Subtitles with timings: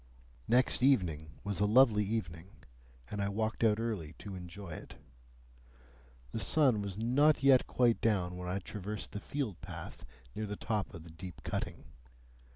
[0.47, 2.49] Next evening was a lovely evening,
[3.11, 4.95] and I walked out early to enjoy it.
[6.31, 10.03] The sun was not yet quite down when I traversed the field path
[10.33, 11.83] near the top of the deep cutting.